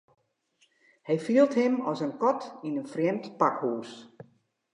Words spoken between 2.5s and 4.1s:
yn in frjemd pakhús.